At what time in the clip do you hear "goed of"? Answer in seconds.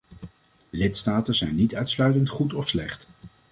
2.29-2.67